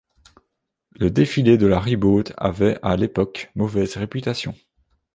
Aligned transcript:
Le 0.97 1.11
défilé 1.11 1.59
de 1.59 1.67
la 1.67 1.79
Ribaute 1.79 2.33
avait 2.37 2.79
à 2.81 2.97
l'époque 2.97 3.51
mauvaise 3.53 3.97
réputation. 3.97 4.55